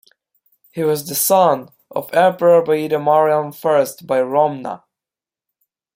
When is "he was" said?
0.71-1.07